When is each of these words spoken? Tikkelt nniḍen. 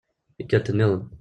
Tikkelt 0.37 0.71
nniḍen. 0.71 1.01